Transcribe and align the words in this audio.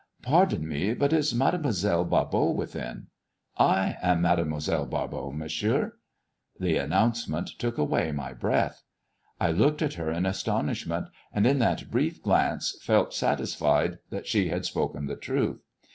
"Pardon 0.23 0.67
me, 0.67 0.95
but 0.95 1.13
is 1.13 1.31
Mademoiselle 1.35 2.03
Barbot 2.03 2.55
within?"" 2.55 3.05
I 3.79 3.97
am 4.01 4.23
Mademoiselle 4.23 4.87
Barbot, 4.87 5.35
monsieur." 5.35 5.99
The 6.59 6.77
announcement 6.77 7.49
took 7.59 7.77
away 7.77 8.11
my 8.11 8.33
breath. 8.33 8.81
I 9.39 9.51
looked 9.51 9.83
at 9.83 9.93
her 10.01 10.09
in 10.11 10.25
astonishment, 10.25 11.09
and 11.31 11.45
in 11.45 11.59
that 11.59 11.91
brief 11.91 12.19
glance 12.23 12.79
felt 12.81 13.13
satisfied 13.13 13.99
that 14.09 14.25
she 14.25 14.49
had 14.49 14.65
spoken 14.65 15.05
the 15.05 15.15
truth. 15.15 15.61